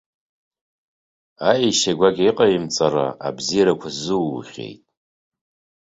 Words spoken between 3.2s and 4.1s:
абзиарақәа